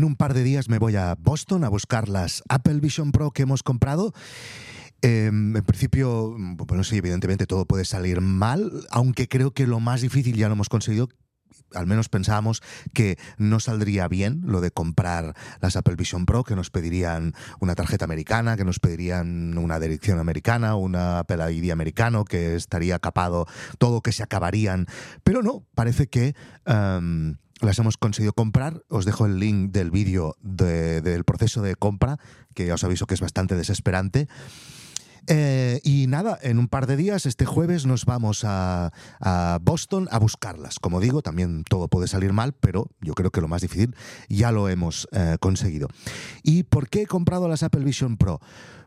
[0.00, 3.32] En un par de días me voy a Boston a buscar las Apple Vision Pro
[3.32, 4.14] que hemos comprado.
[5.02, 10.00] Em, en principio, bueno, sí, evidentemente todo puede salir mal, aunque creo que lo más
[10.00, 11.10] difícil ya lo hemos conseguido,
[11.74, 12.62] al menos pensábamos
[12.94, 17.74] que no saldría bien lo de comprar las Apple Vision Pro, que nos pedirían una
[17.74, 23.46] tarjeta americana, que nos pedirían una dirección americana, una Apple ID americano, que estaría capado,
[23.76, 24.86] todo que se acabarían.
[25.24, 26.34] Pero no, parece que...
[26.64, 28.82] Em, las hemos conseguido comprar.
[28.88, 32.18] Os dejo el link del vídeo del proceso de compra,
[32.54, 34.28] que ya os aviso que es bastante desesperante.
[35.26, 38.90] Eh, y nada, en un par de días, este jueves, nos vamos a,
[39.62, 40.78] Boston a buscarlas.
[40.78, 43.94] Como digo, también todo puede salir mal, pero yo creo que lo más difícil
[44.28, 45.88] ya lo hemos eh, conseguido.
[46.42, 48.40] ¿Y por qué he comprado las Apple Vision Pro?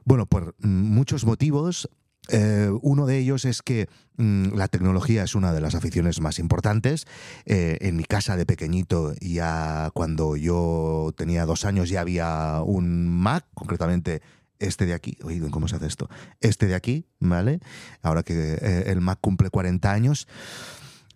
[0.06, 1.90] Bueno, por mm, muchos motivos.
[2.30, 6.40] Eh, uno de ellos es que mm, la tecnología es una de las aficiones más
[6.40, 7.06] importantes.
[7.46, 13.46] en mi casa de pequeñito, ya cuando yo tenía dos años, ya había un Mac,
[13.54, 14.22] concretamente
[14.64, 15.18] este de aquí,
[15.52, 16.10] ¿cómo se hace esto?
[16.40, 17.60] Este de aquí, ¿vale?
[18.02, 20.28] Ahora que eh, el Mac cumple 40 años.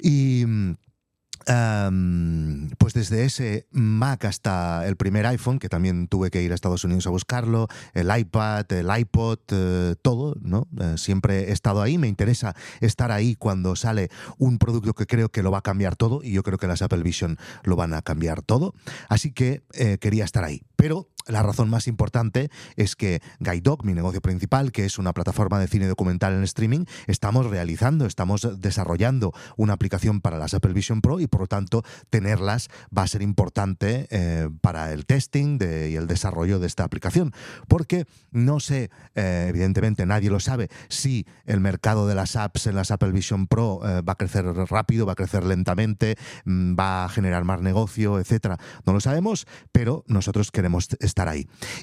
[0.01, 0.45] Y
[1.47, 6.83] pues desde ese Mac hasta el primer iPhone, que también tuve que ir a Estados
[6.83, 10.67] Unidos a buscarlo, el iPad, el iPod, eh, todo, ¿no?
[10.79, 15.29] Eh, siempre he estado ahí, me interesa estar ahí cuando sale un producto que creo
[15.29, 17.93] que lo va a cambiar todo, y yo creo que las Apple Vision lo van
[17.93, 18.73] a cambiar todo,
[19.07, 20.63] así que eh, quería estar ahí.
[20.75, 25.13] Pero la razón más importante es que Guide Dog, mi negocio principal, que es una
[25.13, 30.73] plataforma de cine documental en streaming, estamos realizando, estamos desarrollando una aplicación para las Apple
[30.73, 35.59] Vision Pro y por lo tanto tenerlas va a ser importante eh, para el testing
[35.61, 37.33] y el desarrollo de esta aplicación.
[37.67, 42.75] Porque no sé, eh, evidentemente nadie lo sabe, si el mercado de las apps en
[42.75, 47.05] las Apple Vision Pro eh, va a crecer rápido, va a crecer lentamente, mm, va
[47.05, 48.57] a generar más negocio, etcétera.
[48.85, 51.16] No lo sabemos, pero nosotros queremos estar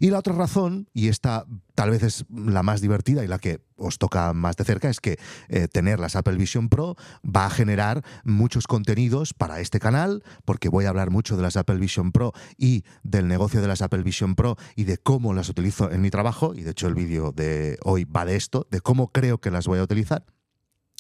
[0.00, 3.60] Y la otra razón, y esta tal vez es la más divertida y la que
[3.76, 5.18] os toca más de cerca, es que
[5.48, 10.68] eh, tener las Apple Vision Pro va a generar muchos contenidos para este canal, porque
[10.68, 14.02] voy a hablar mucho de las Apple Vision Pro y del negocio de las Apple
[14.02, 17.32] Vision Pro y de cómo las utilizo en mi trabajo, y de hecho el vídeo
[17.32, 20.24] de hoy va de esto, de cómo creo que las voy a utilizar.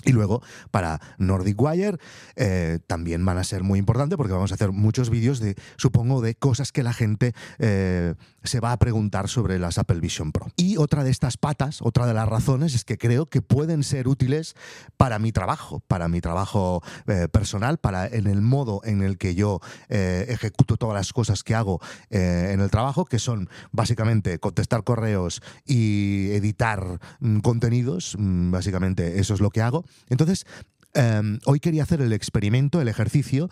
[0.04, 1.98] Y luego para Nordic Wire
[2.36, 6.20] eh, también van a ser muy importantes porque vamos a hacer muchos vídeos de, supongo,
[6.20, 10.46] de cosas que la gente eh, se va a preguntar sobre las Apple Vision Pro.
[10.56, 14.08] Y otra de estas patas, otra de las razones es que creo que pueden ser
[14.08, 14.54] útiles
[14.96, 19.34] para mi trabajo, para mi trabajo eh, personal, para en el modo en el que
[19.34, 25.42] yo ejecuto todas las cosas que hago en el trabajo, que son básicamente contestar correos
[25.64, 29.84] y editar mm, contenidos, mm, básicamente eso es lo que hago.
[30.08, 30.46] Entonces,
[30.94, 33.48] em, hoy quería hacer el experimento, el ejercicio,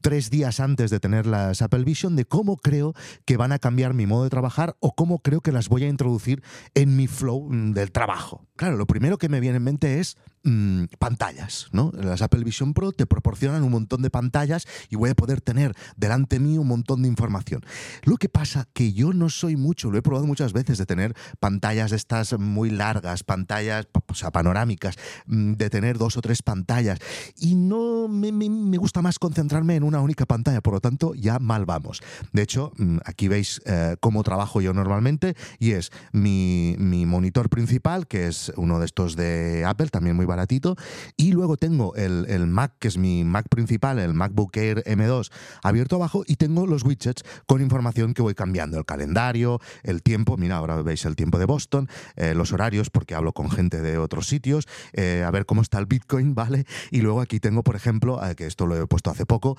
[0.00, 2.94] tres días antes de tener las Apple Vision, de cómo creo
[3.24, 5.88] que van a cambiar mi modo de trabajar o cómo creo que las voy a
[5.88, 6.42] introducir
[6.74, 8.46] en mi flow mm, del trabajo.
[8.56, 10.16] Claro, lo primero que me viene en mente es
[10.46, 11.90] Mm, pantallas, ¿no?
[11.94, 15.74] Las Apple Vision Pro te proporcionan un montón de pantallas y voy a poder tener
[15.96, 17.62] delante mío un montón de información.
[18.02, 21.14] Lo que pasa que yo no soy mucho, lo he probado muchas veces de tener
[21.40, 26.98] pantallas estas muy largas, pantallas o sea, panorámicas, mm, de tener dos o tres pantallas
[27.38, 31.64] y no me, gusta más concentrarme en una única pantalla, por lo tanto ya mal
[31.64, 32.02] vamos.
[32.34, 37.48] De hecho, mm, aquí veis eh, cómo trabajo yo normalmente y es mi, mi monitor
[37.48, 40.76] principal, que es uno de estos de Apple, también muy baratito.
[41.16, 45.30] Y luego tengo el, Mac, que es mi Mac principal, el MacBook Air M2,
[45.62, 48.78] abierto abajo y tengo los widgets con información que voy cambiando.
[48.78, 53.14] El calendario, el tiempo, mira, ahora veis el tiempo de Boston, eh, los horarios, porque
[53.14, 56.66] hablo con gente de otros sitios, eh, a ver cómo está el Bitcoin, ¿vale?
[56.90, 59.56] Y luego aquí tengo, por ejemplo, eh, que esto lo he puesto hace poco,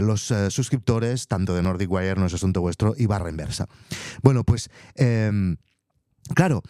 [0.00, 3.66] los suscriptores, tanto de Nordic Wire, no es asunto vuestro, y barra inversa.
[4.22, 5.56] Bueno, pues, em,
[6.34, 6.62] claro,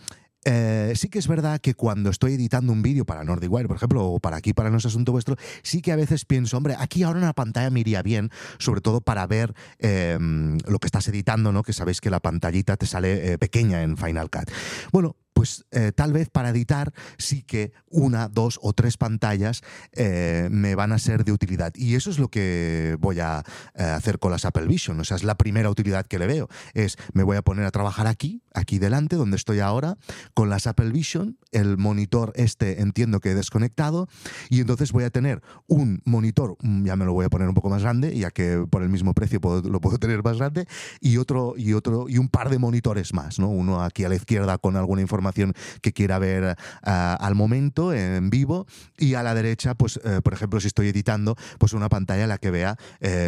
[0.44, 4.06] eh, sí que es verdad que cuando estoy editando un vídeo para NordiWire, por ejemplo,
[4.06, 7.02] o para aquí, para No es Asunto Vuestro, sí que a veces pienso, hombre, aquí
[7.02, 11.52] ahora una pantalla me iría bien, sobre todo para ver em, lo que estás editando,
[11.52, 11.62] ¿no?
[11.62, 14.50] Que sabéis que la pantallita te sale eh, pequeña en Final Cut.
[14.92, 19.60] Bueno, pues eh, tal vez para editar sí que una, dos o tres pantallas
[19.92, 21.74] eh, me van a ser de utilidad.
[21.74, 23.44] Y eso es lo que voy a
[23.74, 24.98] eh, hacer con las Apple Vision.
[24.98, 26.48] O sea, es la primera utilidad que le veo.
[26.72, 29.98] Es, me voy a poner a trabajar aquí, aquí delante, donde estoy ahora,
[30.32, 31.36] con las Apple Vision.
[31.52, 34.08] El monitor este entiendo que he desconectado.
[34.48, 37.54] Y entonces voy a tener un monitor, mm, ya me lo voy a poner un
[37.54, 40.66] poco más grande, ya que por el mismo precio lo puedo tener más grande,
[41.02, 43.50] y otro, y otro, y un par de monitores más, ¿no?
[43.50, 45.33] Uno aquí a la izquierda con alguna información
[45.80, 48.66] que quiera ver al momento en vivo
[48.96, 52.38] y a la derecha, pues por ejemplo, si estoy editando, pues una pantalla en la
[52.38, 52.76] que vea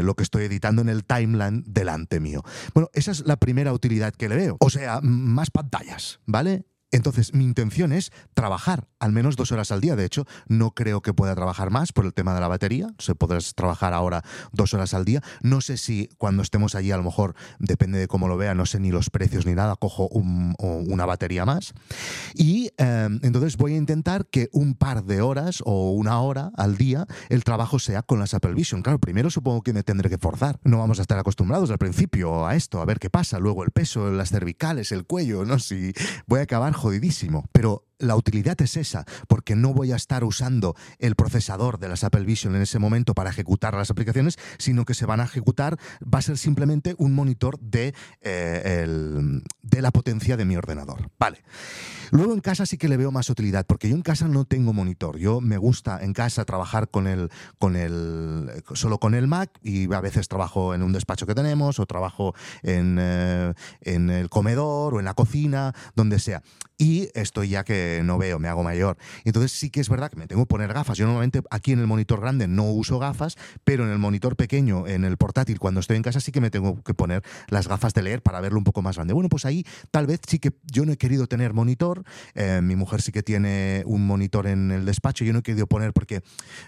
[0.03, 2.43] lo que estoy editando en el timeline delante mío.
[2.75, 4.57] Bueno, esa es la primera utilidad que le veo.
[4.61, 6.67] O sea, más pantallas, ¿vale?
[6.93, 9.97] Entonces, mi intención es trabajar al menos dos horas al día.
[9.97, 12.89] De hecho, no creo que pueda trabajar más por el tema de la batería.
[12.99, 14.23] Se podrás trabajar ahora
[14.53, 15.23] dos horas al día.
[15.43, 18.67] No sé si cuando estemos allí, a lo mejor, depende de cómo lo vea, no
[18.67, 21.75] sé ni los precios ni nada, cojo una batería más.
[22.35, 26.77] Y em, entonces voy a intentar que un par de horas o una hora al
[26.77, 28.83] día el trabajo sea con las Apple Vision.
[28.83, 30.59] Claro, primero supongo que me tendré que forzar.
[30.65, 33.39] No vamos a estar acostumbrados al principio a esto, a ver qué pasa.
[33.39, 37.45] Luego el peso, las cervicales, el cuello, no sé si voy a acabar jodidísimo.
[37.53, 42.05] Pero la utilidad es esa, porque no voy a estar usando el procesador de las
[42.05, 45.79] Apple Vision en ese momento para ejecutar las aplicaciones, sino que se van a ejecutar,
[46.03, 48.87] va a ser simplemente un monitor de, eh,
[49.63, 51.11] de la potencia de mi ordenador.
[51.19, 51.43] Vale.
[52.11, 54.73] Luego en casa sí que le veo más utilidad, porque yo en casa no tengo
[54.73, 55.19] monitor.
[55.19, 59.93] Yo me gusta en casa trabajar con el, con el, solo con el Mac y
[59.93, 64.95] a veces trabajo en un despacho que tenemos o trabajo en, eh, en el comedor
[64.95, 66.43] o en la cocina, donde sea.
[66.79, 68.97] Y estoy ya que no veo, me hago mayor.
[69.25, 70.99] Entonces sí que es verdad que me tengo que poner gafas.
[70.99, 74.87] Yo normalmente aquí en el monitor grande no uso gafas, pero en el monitor pequeño,
[74.87, 77.95] en el portátil, cuando estoy en casa, sí que me tengo que poner las gafas
[77.95, 79.15] de leer para verlo un poco más grande.
[79.15, 82.05] Bueno, pues ahí tal vez sí que yo no he querido tener monitor.
[82.35, 85.25] Eh, mi mujer sí que tiene un monitor en el despacho.
[85.25, 86.23] Yo no he querido poner porque,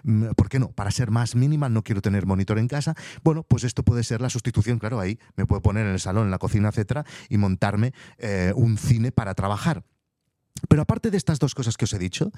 [0.05, 0.71] mm, ¿por qué no?
[0.71, 2.95] Para ser más mínima, no quiero tener monitor en casa.
[3.23, 6.25] Bueno, pues esto puede ser la sustitución, claro, ahí me puedo poner en el salón,
[6.25, 9.85] en la cocina, etcétera, y montarme eh, un cine para trabajar.
[10.69, 12.31] Pero aparte de estas dos cosas que os he dicho,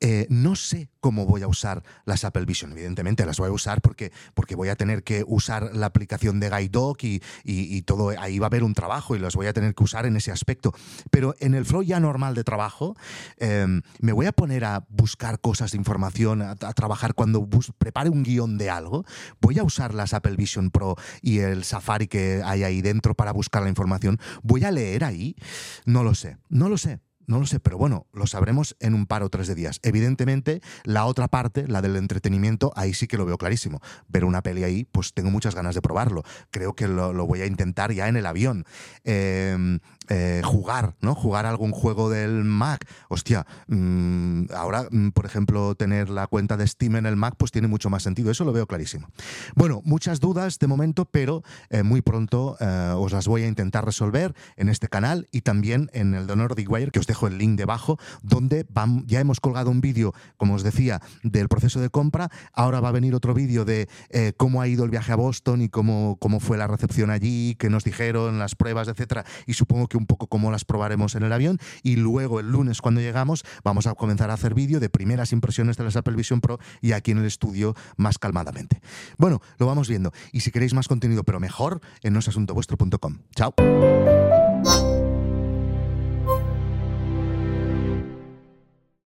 [0.00, 2.72] eh, no sé cómo voy a usar las Apple Vision.
[2.72, 6.50] Evidentemente las voy a usar porque, porque voy a tener que usar la aplicación de
[6.50, 9.74] Guide y, y, todo, ahí va a haber un trabajo y las voy a tener
[9.74, 10.72] que usar en ese aspecto.
[11.10, 12.96] Pero en el flow ya normal de trabajo,
[13.38, 17.48] em, me voy a poner a buscar cosas de información, a, trabajar cuando
[17.78, 19.04] prepare un guion de algo.
[19.40, 23.32] Voy a usar las Apple Vision Pro y el Safari que hay ahí dentro para
[23.32, 24.18] buscar la información.
[24.42, 25.36] Voy a leer ahí.
[25.84, 27.00] No lo sé, no lo sé.
[27.26, 29.80] No lo sé, pero bueno, lo sabremos en un par o tres de días.
[29.82, 33.80] Evidentemente, la otra parte, la del entretenimiento, ahí sí que lo veo clarísimo.
[34.08, 36.22] Ver una peli ahí, pues tengo muchas ganas de probarlo.
[36.50, 38.64] Creo que lo, voy a intentar ya en el avión.
[39.04, 41.16] Em, eh, jugar, ¿no?
[41.16, 42.86] Jugar algún juego del Mac.
[43.08, 47.50] Hostia, mm, ahora, mm, por ejemplo, tener la cuenta de Steam en el Mac, pues
[47.50, 48.30] tiene mucho más sentido.
[48.30, 49.08] Eso lo veo clarísimo.
[49.56, 53.84] Bueno, muchas dudas de momento, pero eh, muy pronto eh, os las voy a intentar
[53.84, 57.56] resolver en este canal y también en el de Wire, que os dejo el link
[57.56, 58.66] debajo, donde
[59.06, 62.30] ya hemos colgado un vídeo, como os decía, del proceso de compra.
[62.52, 63.88] Ahora va a venir otro vídeo de
[64.36, 67.70] cómo ha ido el viaje a Boston y cómo, cómo fue la recepción allí, qué
[67.70, 69.24] nos dijeron, las pruebas, etcétera.
[69.46, 72.82] Y supongo que un poco cómo las probaremos en el avión y luego el lunes
[72.82, 76.40] cuando llegamos vamos a comenzar a hacer vídeo de primeras impresiones de las Apple Vision
[76.40, 78.80] Pro y aquí en el estudio más calmadamente.
[79.18, 83.18] Bueno, lo vamos viendo y si queréis más contenido pero mejor en nosasuntovuestro.com.
[83.34, 83.54] Chao.